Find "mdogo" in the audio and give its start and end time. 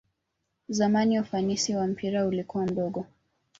2.65-3.05